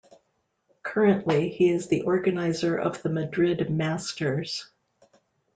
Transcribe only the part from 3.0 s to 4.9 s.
the Madrid Masters.